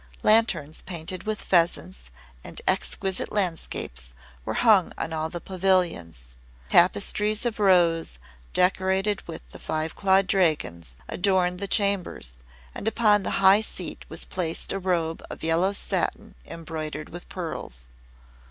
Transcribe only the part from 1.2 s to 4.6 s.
with pheasants and exquisite landscapes were